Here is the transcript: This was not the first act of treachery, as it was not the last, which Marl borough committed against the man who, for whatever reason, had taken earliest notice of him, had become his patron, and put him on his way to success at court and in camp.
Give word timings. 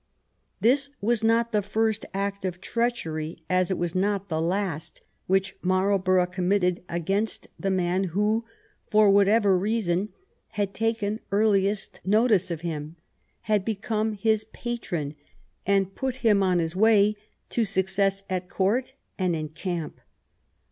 This 0.59 0.89
was 0.99 1.23
not 1.23 1.51
the 1.51 1.61
first 1.61 2.07
act 2.11 2.43
of 2.43 2.59
treachery, 2.59 3.43
as 3.51 3.69
it 3.69 3.77
was 3.77 3.93
not 3.93 4.29
the 4.29 4.41
last, 4.41 5.01
which 5.27 5.55
Marl 5.61 5.99
borough 5.99 6.25
committed 6.25 6.83
against 6.89 7.45
the 7.59 7.69
man 7.69 8.05
who, 8.05 8.43
for 8.89 9.11
whatever 9.11 9.55
reason, 9.55 10.09
had 10.57 10.73
taken 10.73 11.19
earliest 11.31 12.01
notice 12.03 12.49
of 12.49 12.61
him, 12.61 12.95
had 13.41 13.63
become 13.63 14.13
his 14.13 14.43
patron, 14.45 15.13
and 15.67 15.93
put 15.93 16.15
him 16.25 16.41
on 16.41 16.57
his 16.57 16.75
way 16.75 17.15
to 17.49 17.63
success 17.63 18.23
at 18.27 18.49
court 18.49 18.95
and 19.19 19.35
in 19.35 19.49
camp. 19.49 20.01